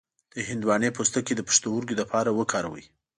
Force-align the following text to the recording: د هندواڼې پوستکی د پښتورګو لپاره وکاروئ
د 0.33 0.35
هندواڼې 0.49 0.89
پوستکی 0.97 1.33
د 1.35 1.41
پښتورګو 1.47 1.99
لپاره 2.01 2.29
وکاروئ 2.39 2.85